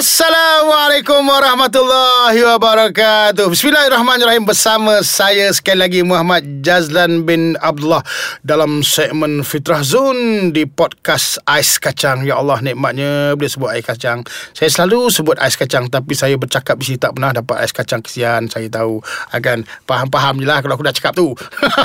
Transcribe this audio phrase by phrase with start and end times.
[0.00, 3.52] Assalamualaikum warahmatullahi wabarakatuh.
[3.52, 4.48] Bismillahirrahmanirrahim.
[4.48, 8.00] Bersama saya sekali lagi Muhammad Jazlan bin Abdullah
[8.40, 12.24] Dalam segmen Fitrah Zone Di podcast Ais Kacang.
[12.24, 14.24] Ya Allah nikmatnya Bila sebut Ais Kacang.
[14.56, 18.00] Saya selalu sebut Ais Kacang Tapi saya bercakap di sini Tak pernah dapat Ais Kacang.
[18.00, 19.04] Kesian Saya tahu.
[19.36, 21.36] Akan faham-faham je lah Kalau aku dah cakap tu.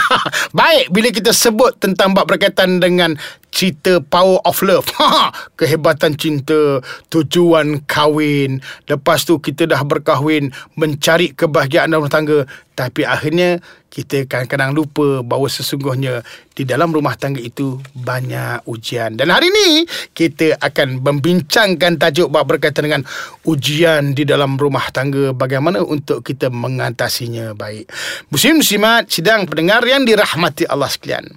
[0.55, 3.20] Baik Bila kita sebut Tentang bab berkaitan dengan
[3.55, 4.84] cerita power of love.
[5.59, 8.62] Kehebatan cinta, tujuan kahwin.
[8.86, 12.40] Lepas tu kita dah berkahwin, mencari kebahagiaan dalam rumah tangga.
[12.76, 19.16] Tapi akhirnya kita kadang-kadang lupa bahawa sesungguhnya di dalam rumah tangga itu banyak ujian.
[19.16, 23.02] Dan hari ini kita akan membincangkan tajuk berkaitan dengan
[23.48, 25.31] ujian di dalam rumah tangga.
[25.31, 27.88] Bagaimana untuk kita mengatasinya baik.
[28.28, 31.31] Muslim muslimat sidang pendengar yang dirahmati Allah sekalian.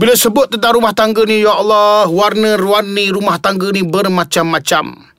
[0.00, 5.09] Bila sebut tentang rumah tangga ni ya Allah, warna-warni rumah tangga ni bermacam-macam.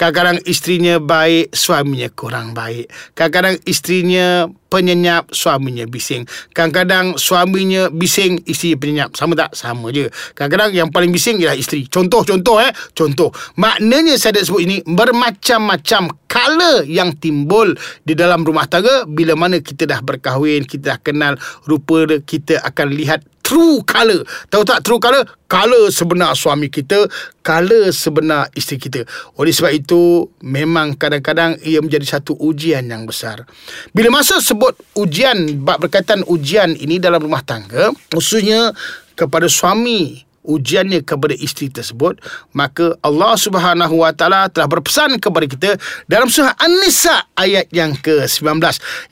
[0.00, 2.88] Kadang-kadang isterinya baik, suaminya kurang baik.
[3.12, 6.24] Kadang-kadang isterinya penyenyap, suaminya bising.
[6.56, 9.12] Kadang-kadang suaminya bising, isteri penyenyap.
[9.12, 9.52] Sama tak?
[9.52, 10.08] Sama je.
[10.32, 11.84] Kadang-kadang yang paling bising ialah isteri.
[11.84, 12.72] Contoh-contoh eh.
[12.96, 13.28] Contoh.
[13.60, 17.74] Maknanya saya dah sebut ini, bermacam-macam color yang timbul
[18.06, 21.34] di dalam rumah tangga bila mana kita dah berkahwin, kita dah kenal
[21.68, 23.20] rupa kita akan lihat
[23.50, 24.22] true color.
[24.46, 25.26] Tahu tak true color?
[25.50, 27.10] Color sebenar suami kita,
[27.42, 29.02] color sebenar isteri kita.
[29.34, 33.42] Oleh sebab itu, memang kadang-kadang ia menjadi satu ujian yang besar.
[33.90, 38.70] Bila masa sebut ujian, berkaitan ujian ini dalam rumah tangga, khususnya
[39.18, 42.20] kepada suami ujiannya kepada isteri tersebut
[42.52, 45.70] maka Allah Subhanahu wa taala telah berpesan kepada kita
[46.04, 48.60] dalam surah An-Nisa ayat yang ke-19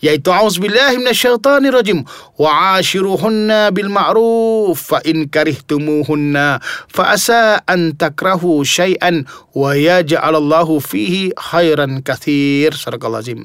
[0.05, 2.05] iaitu auzubillahi minasyaitonir rajim
[2.37, 6.61] wa ashiruhunna bil ma'ruf fa in karihtumuhunna
[6.93, 9.25] fa asa an takrahu syai'an
[9.57, 13.41] wa yaj'alallahu fihi khairan katsir sadaqallahu azim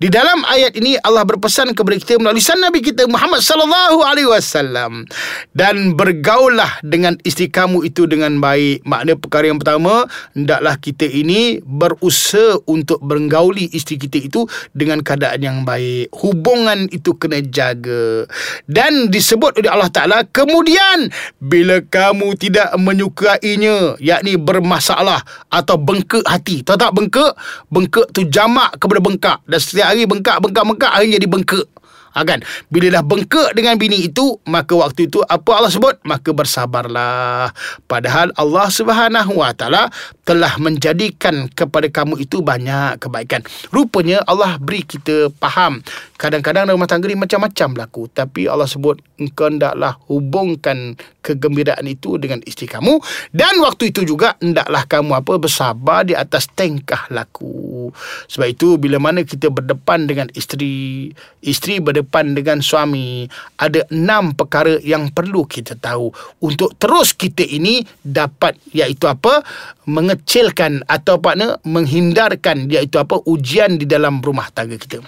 [0.00, 4.28] di dalam ayat ini Allah berpesan kepada kita melalui lisan Nabi kita Muhammad sallallahu alaihi
[4.30, 5.06] wasallam.
[5.54, 8.82] Dan bergaullah dengan dengan isteri kamu itu dengan baik.
[8.82, 14.42] Makna perkara yang pertama, hendaklah kita ini berusaha untuk bergauli isteri kita itu
[14.74, 16.10] dengan keadaan yang baik.
[16.18, 18.26] Hubungan itu kena jaga.
[18.66, 21.06] Dan disebut oleh Allah Ta'ala, kemudian
[21.38, 26.66] bila kamu tidak menyukainya, yakni bermasalah atau bengkak hati.
[26.66, 27.38] Tahu tak bengkak?
[27.70, 29.38] Bengkak tu jamak kepada bengkak.
[29.46, 31.66] Dan setiap hari bengkak, bengkak, bengkak, akhirnya jadi bengkak
[32.16, 32.40] ha, kan?
[32.72, 36.00] Bila dah bengkak dengan bini itu maka waktu itu apa Allah sebut?
[36.08, 37.52] Maka bersabarlah.
[37.84, 39.92] Padahal Allah Subhanahu wa taala
[40.24, 43.44] telah menjadikan kepada kamu itu banyak kebaikan.
[43.68, 45.84] Rupanya Allah beri kita faham
[46.16, 48.02] kadang-kadang rumah tangga ni macam-macam berlaku.
[48.12, 52.98] Tapi Allah sebut engkau hendaklah hubungkan kegembiraan itu dengan isteri kamu.
[53.34, 57.90] Dan waktu itu juga hendaklah kamu apa bersabar di atas tingkah laku.
[58.30, 61.10] Sebab itu bila mana kita berdepan dengan isteri
[61.44, 63.26] isteri berdepan dengan suami
[63.58, 66.10] ada enam perkara yang perlu kita tahu.
[66.42, 69.42] Untuk terus kita ini dapat iaitu apa?
[69.86, 73.18] Mengecilkan atau apa menghindarkan iaitu apa?
[73.26, 75.02] Ujian di dalam rumah tangga kita.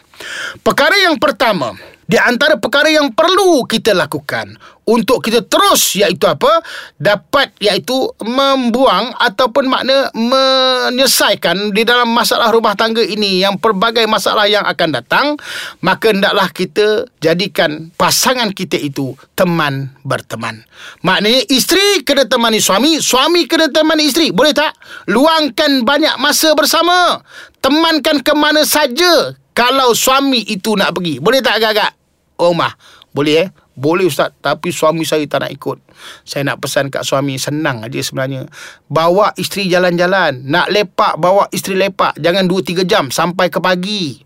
[0.62, 1.78] Perkara yang pertama
[2.09, 4.56] di antara perkara yang perlu kita lakukan
[4.88, 6.64] untuk kita terus iaitu apa?
[6.97, 14.48] Dapat iaitu membuang ataupun makna menyelesaikan di dalam masalah rumah tangga ini yang pelbagai masalah
[14.48, 15.36] yang akan datang
[15.84, 20.65] maka hendaklah kita jadikan pasangan kita itu teman berteman.
[21.04, 24.32] Maknanya isteri kena temani suami suami kena temani isteri.
[24.32, 24.72] Boleh tak?
[25.12, 27.20] Luangkan banyak masa bersama.
[27.60, 31.91] Temankan ke mana saja kalau suami itu nak pergi boleh tak agak-agak
[32.38, 32.70] rumah.
[33.10, 33.48] Boleh eh?
[33.78, 34.34] Boleh Ustaz.
[34.38, 35.78] Tapi suami saya tak nak ikut.
[36.26, 37.38] Saya nak pesan kat suami.
[37.38, 38.47] Senang aja sebenarnya.
[38.91, 40.47] Bawa isteri jalan-jalan.
[40.47, 42.18] Nak lepak, bawa isteri lepak.
[42.18, 43.10] Jangan 2-3 jam.
[43.10, 44.18] Sampai ke pagi.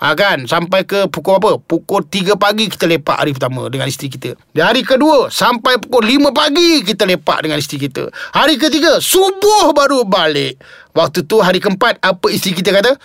[0.00, 0.44] Ha, kan?
[0.44, 1.56] Sampai ke pukul apa?
[1.60, 4.36] Pukul 3 pagi kita lepak hari pertama dengan isteri kita.
[4.52, 8.08] Di hari kedua, sampai pukul 5 pagi kita lepak dengan isteri kita.
[8.12, 10.60] Hari ketiga, subuh baru balik.
[10.96, 12.96] Waktu tu hari keempat, apa isteri kita kata?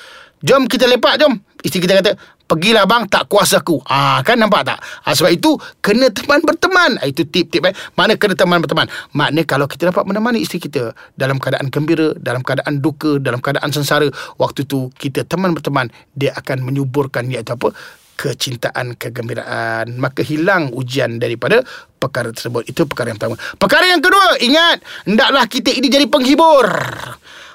[0.44, 1.40] Jom kita lepak, jom.
[1.63, 2.12] Isteri kita kata,
[2.44, 3.80] Pergilah bang tak kuasa aku.
[3.88, 4.78] Ah kan nampak tak?
[4.78, 7.00] Ha, sebab itu kena teman berteman.
[7.00, 7.74] Ha, itu tip-tip eh.
[7.95, 8.86] Mana kena teman berteman?
[9.16, 13.72] Makna kalau kita dapat menemani isteri kita dalam keadaan gembira, dalam keadaan duka, dalam keadaan
[13.72, 14.06] sengsara,
[14.38, 17.74] waktu tu kita teman berteman, dia akan menyuburkan iaitu apa?
[18.13, 19.98] kecintaan, kegembiraan.
[19.98, 21.66] Maka hilang ujian daripada
[21.98, 22.69] perkara tersebut.
[22.69, 23.36] Itu perkara yang pertama.
[23.57, 26.69] Perkara yang kedua, ingat, hendaklah kita ini jadi penghibur.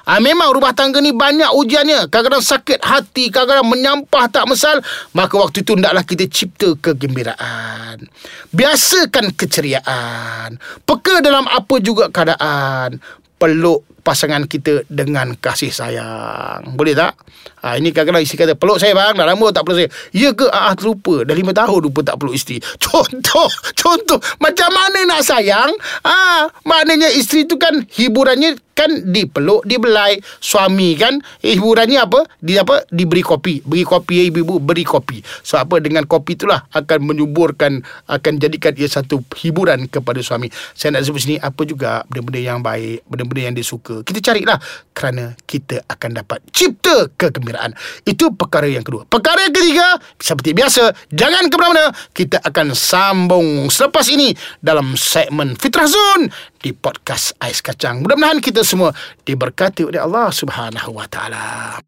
[0.09, 2.09] Ha, Memang rumah tangga ni banyak ujiannya.
[2.09, 4.81] Kadang-kadang sakit hati Kadang-kadang menyampah tak mesal.
[5.13, 8.09] Maka waktu itu Hendaklah kita cipta kegembiraan.
[8.49, 10.57] Biasakan keceriaan.
[10.89, 12.97] Peka dalam apa juga keadaan.
[13.39, 16.73] Peluk pasangan kita dengan kasih sayang.
[16.73, 17.13] Boleh tak?
[17.61, 19.91] Ha, ini kadang-kadang isteri kata, peluk saya bang, dah lama tak peluk saya.
[20.17, 20.49] Ya ke?
[20.49, 21.29] Ah, terlupa.
[21.29, 22.57] Dah lima tahun lupa tak peluk isteri.
[22.89, 24.17] Contoh, contoh.
[24.41, 25.69] Macam mana nak sayang?
[26.01, 30.23] Ah, ha, maknanya isteri tu kan hiburannya kan dipeluk, dibelai.
[30.39, 32.23] Suami kan hiburannya apa?
[32.39, 32.87] Di apa?
[32.87, 33.59] Diberi kopi.
[33.67, 35.19] Beri kopi ya ibu-ibu, beri kopi.
[35.43, 40.47] So apa dengan kopi itulah akan menyuburkan akan jadikan ia satu hiburan kepada suami.
[40.79, 43.98] Saya nak sebut sini apa juga benda-benda yang baik, benda-benda yang dia suka.
[44.03, 44.59] Kita carilah
[44.93, 47.75] kerana kita akan dapat cipta kegembiraan.
[48.03, 49.07] Itu perkara yang kedua.
[49.07, 51.95] Perkara yang ketiga, seperti biasa, jangan ke mana-mana.
[52.13, 56.29] Kita akan sambung selepas ini dalam segmen Fitrah Zone
[56.59, 58.03] di podcast Ais Kacang.
[58.03, 58.91] Mudah-mudahan kita semua
[59.23, 61.79] diberkati oleh Allah Subhanahu Wa Taala.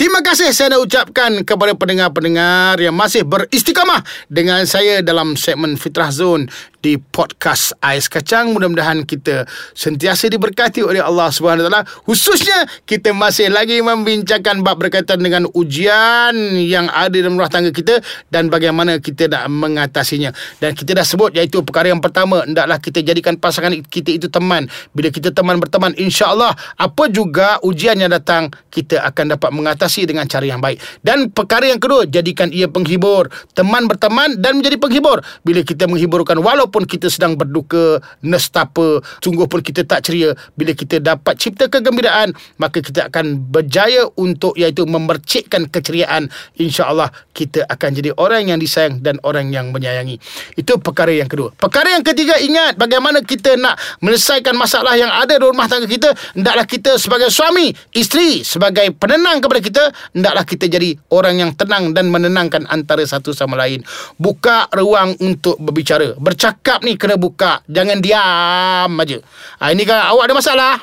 [0.00, 4.00] Terima kasih saya nak ucapkan kepada pendengar-pendengar yang masih beristiqamah
[4.32, 6.48] dengan saya dalam segmen Fitrah Zone
[6.80, 8.56] di podcast Ais Kacang.
[8.56, 9.44] Mudah-mudahan kita
[9.76, 11.84] sentiasa diberkati oleh Allah Taala.
[12.08, 18.00] Khususnya kita masih lagi membincangkan bab berkaitan dengan ujian yang ada dalam rumah tangga kita
[18.32, 20.32] dan bagaimana kita nak mengatasinya.
[20.58, 24.66] Dan kita dah sebut iaitu perkara yang pertama, hendaklah kita jadikan pasangan kita itu teman.
[24.96, 30.24] Bila kita teman berteman, insya-Allah apa juga ujian yang datang, kita akan dapat mengatasi dengan
[30.24, 30.80] cara yang baik.
[31.04, 33.28] Dan perkara yang kedua, jadikan ia penghibur.
[33.52, 35.20] Teman berteman dan menjadi penghibur.
[35.44, 40.70] Bila kita menghiburkan walaupun walaupun kita sedang berduka, nestapa, sungguh pun kita tak ceria, bila
[40.70, 42.30] kita dapat cipta kegembiraan,
[42.62, 46.30] maka kita akan berjaya untuk iaitu memercikkan keceriaan.
[46.62, 50.22] InsyaAllah kita akan jadi orang yang disayang dan orang yang menyayangi.
[50.54, 51.50] Itu perkara yang kedua.
[51.58, 56.14] Perkara yang ketiga, ingat bagaimana kita nak menyelesaikan masalah yang ada di rumah tangga kita.
[56.38, 59.84] Hendaklah kita sebagai suami, isteri, sebagai penenang kepada kita,
[60.14, 63.82] hendaklah kita jadi orang yang tenang dan menenangkan antara satu sama lain.
[64.14, 66.14] Buka ruang untuk berbicara.
[66.20, 67.64] Bercakap cakap ni kena buka.
[67.72, 69.18] Jangan diam aja.
[69.64, 70.76] Ha, ini kan awak ada masalah?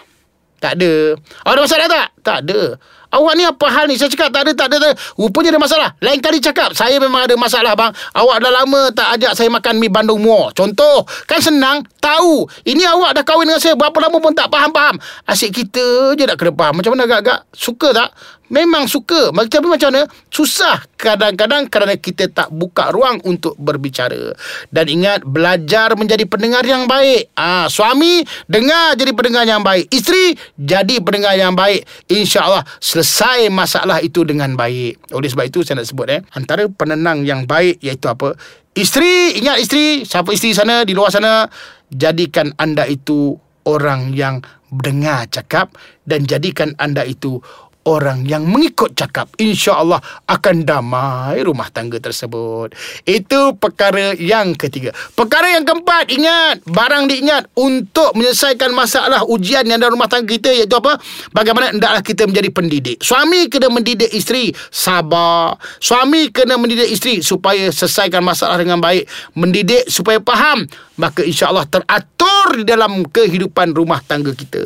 [0.58, 1.14] Tak ada.
[1.46, 2.08] Awak ada masalah tak?
[2.26, 2.62] Tak ada.
[3.08, 3.96] Awak ni apa hal ni?
[3.96, 4.92] Saya cakap tak ada, tak ada, tak ada.
[5.16, 5.90] Rupanya ada masalah.
[6.04, 7.92] Lain kali cakap, saya memang ada masalah bang.
[8.12, 10.52] Awak dah lama tak ajak saya makan mi Bandung Muar.
[10.52, 11.88] Contoh, kan senang.
[11.98, 12.48] Tahu.
[12.64, 14.96] Ini awak dah kahwin dengan saya berapa lama pun tak faham-faham.
[15.28, 16.80] Asyik kita je nak kena faham.
[16.80, 17.52] Macam mana agak-agak?
[17.52, 18.16] Suka tak?
[18.48, 24.32] Memang suka Tapi macam mana Susah Kadang-kadang Kerana kita tak buka ruang Untuk berbicara
[24.72, 30.32] Dan ingat Belajar menjadi pendengar yang baik Ah, Suami Dengar jadi pendengar yang baik Isteri
[30.56, 32.64] Jadi pendengar yang baik InsyaAllah
[32.98, 35.14] Selesai masalah itu dengan baik.
[35.14, 38.34] Oleh sebab itu Saya nak sebut eh Antara penenang yang baik Iaitu apa?
[38.74, 41.46] Isteri Ingat isteri Siapa isteri sana Di luar sana
[41.94, 43.38] Jadikan anda itu
[43.70, 44.42] Orang yang
[44.74, 45.78] Dengar cakap
[46.10, 47.38] Dan jadikan anda itu
[47.88, 52.76] orang yang mengikut cakap insya-Allah akan damai rumah tangga tersebut.
[53.08, 54.92] Itu perkara yang ketiga.
[55.16, 60.52] Perkara yang keempat, ingat, barang diingat untuk menyelesaikan masalah ujian yang dalam rumah tangga kita
[60.52, 61.00] iaitu apa?
[61.32, 63.00] Bagaimana hendaklah kita menjadi pendidik.
[63.00, 65.56] Suami kena mendidik isteri sabar.
[65.80, 69.08] Suami kena mendidik isteri supaya selesaikan masalah dengan baik.
[69.40, 70.68] Mendidik supaya faham.
[70.98, 74.62] Maka insya-Allah teratur di dalam kehidupan rumah tangga kita.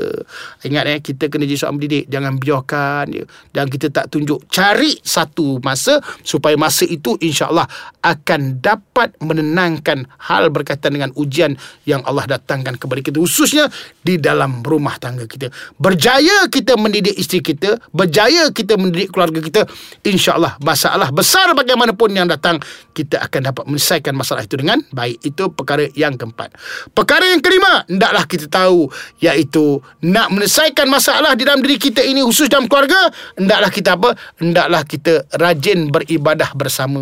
[0.64, 2.04] Ingat eh, kita kena jadi seorang mendidik.
[2.08, 7.68] Jangan biarkan dia dan kita tak tunjuk cari satu masa supaya masa itu insya-Allah
[8.02, 13.68] akan dapat menenangkan hal berkaitan dengan ujian yang Allah datangkan kepada kita khususnya
[14.02, 19.62] di dalam rumah tangga kita berjaya kita mendidik isteri kita berjaya kita mendidik keluarga kita
[20.08, 22.58] insya-Allah masalah besar bagaimanapun yang datang
[22.96, 26.54] kita akan dapat menyelesaikan masalah itu dengan baik itu perkara yang keempat.
[26.94, 32.22] Perkara yang kelima hendaklah kita tahu iaitu nak menyelesaikan masalah di dalam diri kita ini
[32.22, 34.14] khusus dalam keluarga hendaklah kita apa?
[34.38, 37.02] Hendaklah kita rajin beribadah bersama.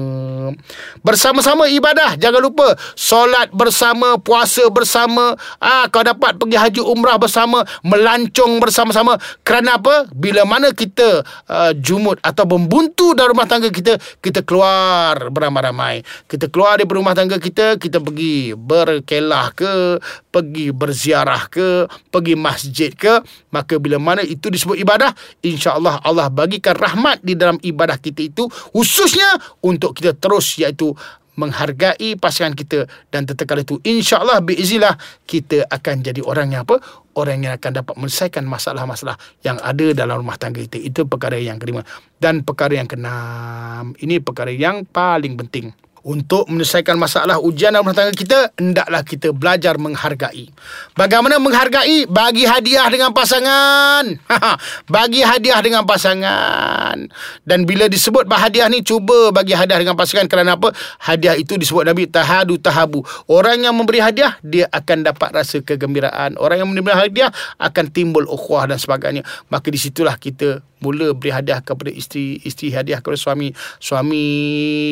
[1.03, 2.15] Bersama-sama ibadah.
[2.15, 5.35] Jangan lupa solat bersama puasa bersama.
[5.59, 9.19] Ah kau dapat pergi haji umrah bersama melancong bersama-sama.
[9.43, 10.07] Kerana apa?
[10.15, 16.05] Bila mana kita uh, jumut atau membuntu dalam rumah tangga kita kita keluar beramai-ramai.
[16.29, 18.53] Kita keluar dari rumah tangga kita kita pergi
[19.09, 19.97] berkelah ke
[20.29, 26.77] pergi berziarah ke pergi masjid ke maka bila mana itu disebut ibadah insya-Allah Allah bagikan
[26.77, 29.25] rahmat di dalam ibadah kita itu khususnya
[29.65, 30.93] untuk kita terus iaitu
[31.41, 33.79] menghargai pasangan kita dan tetekala itu.
[33.87, 36.83] insya-Allah biiznillah kita akan jadi orang yang apa?
[37.15, 39.15] Orang yang akan dapat menyelesaikan masalah-masalah
[39.47, 40.75] yang ada dalam rumah tangga kita.
[40.75, 41.87] Itu perkara yang kelima.
[42.19, 45.71] Dan perkara yang keenam ini perkara yang paling penting
[46.03, 50.48] untuk menyelesaikan masalah ujian dalam rumah tangga kita, hendaklah kita belajar menghargai.
[50.96, 52.08] Bagaimana menghargai?
[52.08, 54.06] Bagi hadiah dengan pasangan.
[54.96, 57.10] bagi hadiah dengan pasangan.
[57.44, 60.32] Dan bila disebut hadiah ni, cuba bagi hadiah dengan pasangan.
[60.32, 60.72] Kerana apa?
[61.03, 63.03] Hadiah itu disebut Nabi tahadu tahabu.
[63.27, 66.39] Orang yang memberi hadiah, dia akan dapat rasa kegembiraan.
[66.39, 69.27] Orang yang memberi hadiah akan timbul ukhuwah dan sebagainya.
[69.51, 74.24] Maka disitulah kita mula beri hadiah kepada isteri, isteri hadiah kepada suami, suami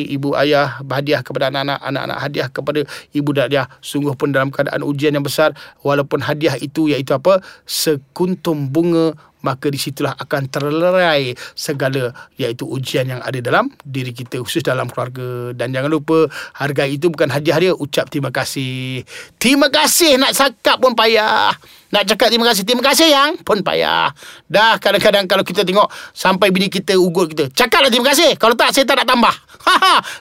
[0.08, 2.80] ibu ayah hadiah kepada anak-anak, anak-anak hadiah kepada
[3.12, 3.66] ibu dan ayah.
[3.80, 7.40] Sungguh pun dalam keadaan ujian yang besar, walaupun hadiah itu iaitu apa?
[7.64, 9.16] Sekuntum bunga
[9.48, 15.56] maka disitulah akan terlerai segala iaitu ujian yang ada dalam diri kita khusus dalam keluarga.
[15.56, 16.28] Dan jangan lupa
[16.60, 19.08] harga itu bukan hadiah dia ucap terima kasih.
[19.40, 21.56] Terima kasih nak cakap pun payah.
[21.88, 24.12] Nak cakap terima kasih Terima kasih yang pun payah.
[24.44, 28.36] Dah kadang-kadang kalau kita tengok Sampai bini kita ugut kita Cakaplah terima kasih.
[28.36, 29.32] Kalau tak saya tak nak tambah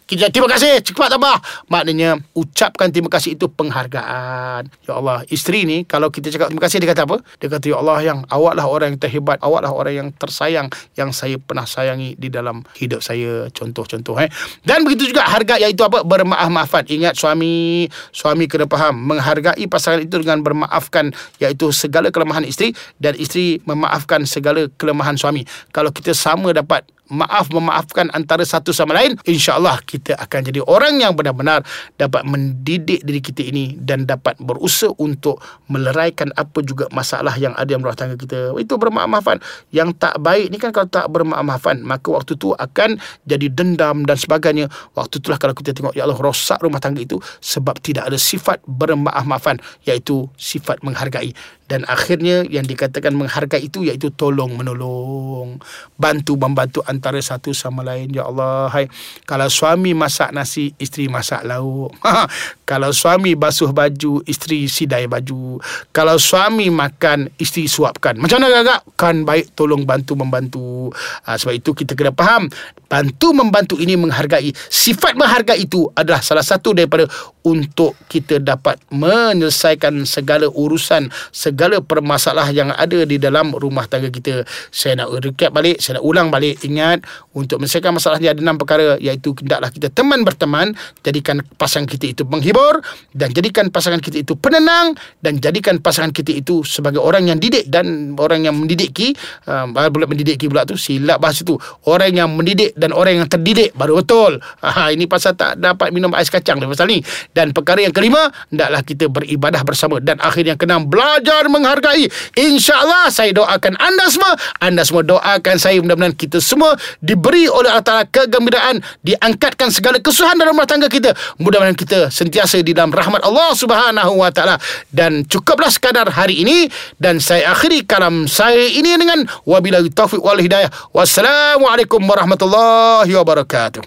[0.09, 0.81] kita terima kasih.
[0.81, 1.37] Cepat tambah.
[1.69, 4.67] Maknanya ucapkan terima kasih itu penghargaan.
[4.85, 7.17] Ya Allah isteri ni kalau kita cakap terima kasih dia kata apa?
[7.39, 10.67] Dia kata ya Allah yang awaklah orang yang terhebat awaklah orang yang tersayang
[10.97, 13.47] yang saya pernah sayangi di dalam hidup saya.
[13.53, 14.29] Contoh-contoh eh.
[14.65, 16.03] Dan begitu juga harga iaitu apa?
[16.03, 16.83] Bermaaf-maafan.
[16.87, 18.95] Ingat suami suami kena faham.
[18.97, 25.45] Menghargai pasangan itu dengan bermaafkan iaitu segala kelemahan isteri dan isteri memaafkan segala kelemahan suami.
[25.71, 30.99] Kalau kita sama dapat maaf memaafkan antara satu sama lain insyaallah kita akan jadi orang
[30.99, 31.63] yang benar-benar
[31.95, 35.39] dapat mendidik diri kita ini dan dapat berusaha untuk
[35.71, 38.57] meleraikan apa juga masalah yang ada dalam rumah tangga kita.
[38.57, 39.37] Itu bermaaf-maafan.
[39.69, 42.97] Yang tak baik ni kan kalau tak bermaaf-maafan maka waktu tu akan
[43.29, 44.65] jadi dendam dan sebagainya.
[44.97, 48.65] Waktu itulah kalau kita tengok ya Allah rosak rumah tangga itu sebab tidak ada sifat
[48.65, 51.31] bermaaf-maafan iaitu sifat menghargai
[51.67, 55.59] dan akhirnya yang dikatakan menghargai itu iaitu tolong menolong
[55.99, 58.15] bantu membantu antara satu sama lain.
[58.15, 58.87] Ya Allah hai.
[59.27, 61.91] Kalau suami masak nasi isteri masak lauk
[62.67, 65.55] kalau suami basuh baju isteri sidai baju.
[65.95, 68.19] Kalau suami makan isteri suapkan.
[68.19, 70.91] Macam mana agak kan baik tolong bantu membantu.
[71.23, 72.51] Ha, sebab itu kita kena faham
[72.91, 74.51] bantu membantu ini menghargai.
[74.67, 77.07] Sifat menghargai itu adalah salah satu daripada
[77.47, 84.43] untuk kita dapat menyelesaikan segala urusan segala permasalahan yang ada di dalam rumah tangga kita.
[84.75, 86.59] Saya nak recap balik saya nak ulang balik.
[86.67, 92.11] Ingat untuk menyelesaikan masalah ada enam perkara iaitu hendaklah kita teman berteman jadikan pasangan kita
[92.11, 92.23] itu
[92.57, 92.81] menghibur
[93.13, 97.69] dan jadikan pasangan kita itu penenang dan jadikan pasangan kita itu sebagai orang yang didik
[97.69, 99.13] dan orang yang mendidiki
[99.45, 103.73] uh, pula mendidiki pula tu silap bahasa tu orang yang mendidik dan orang yang terdidik
[103.77, 107.03] baru betul ha, ini pasal tak dapat minum ais kacang dia pasal ni
[107.35, 109.99] dan perkara yang kelima, hendaklah kita beribadah bersama.
[109.99, 112.07] Dan akhir yang keenam, belajar menghargai.
[112.37, 114.31] InsyaAllah, saya doakan anda semua.
[114.63, 118.79] Anda semua doakan saya mudah-mudahan kita semua diberi oleh Allah Ta'ala kegembiraan.
[119.03, 121.11] Diangkatkan segala kesusahan dalam rumah tangga kita.
[121.41, 124.55] Mudah-mudahan kita sentiasa di dalam rahmat Allah Subhanahu Wa Ta'ala.
[124.87, 126.71] Dan cukuplah sekadar hari ini.
[126.95, 130.71] Dan saya akhiri kalam saya ini dengan wabillahi taufiq wal hidayah.
[130.95, 133.83] Wassalamualaikum warahmatullahi wabarakatuh.